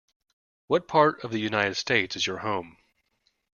[0.65, 2.75] What part of the United States is your home.